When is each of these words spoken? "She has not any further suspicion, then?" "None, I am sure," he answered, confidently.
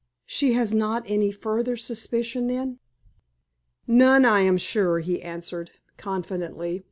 "She 0.25 0.53
has 0.53 0.73
not 0.73 1.03
any 1.05 1.31
further 1.31 1.77
suspicion, 1.77 2.47
then?" 2.47 2.79
"None, 3.85 4.25
I 4.25 4.39
am 4.39 4.57
sure," 4.57 4.97
he 4.97 5.21
answered, 5.21 5.69
confidently. 5.97 6.79